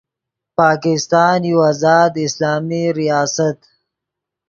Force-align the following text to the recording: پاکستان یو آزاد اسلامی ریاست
پاکستان 0.57 1.39
یو 1.49 1.57
آزاد 1.69 2.13
اسلامی 2.27 2.83
ریاست 2.99 3.57